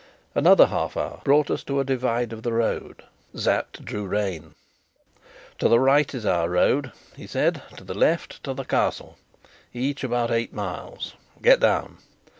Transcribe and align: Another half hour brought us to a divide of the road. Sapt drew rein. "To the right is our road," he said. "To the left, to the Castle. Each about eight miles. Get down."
Another 0.33 0.65
half 0.65 0.97
hour 0.97 1.21
brought 1.23 1.51
us 1.51 1.63
to 1.65 1.79
a 1.79 1.83
divide 1.83 2.33
of 2.33 2.41
the 2.41 2.53
road. 2.53 3.03
Sapt 3.35 3.85
drew 3.85 4.03
rein. 4.07 4.55
"To 5.59 5.69
the 5.69 5.79
right 5.79 6.11
is 6.15 6.25
our 6.25 6.49
road," 6.49 6.91
he 7.15 7.27
said. 7.27 7.61
"To 7.77 7.83
the 7.83 7.93
left, 7.93 8.43
to 8.45 8.55
the 8.55 8.65
Castle. 8.65 9.19
Each 9.75 10.03
about 10.03 10.31
eight 10.31 10.53
miles. 10.53 11.13
Get 11.43 11.59
down." 11.59 11.97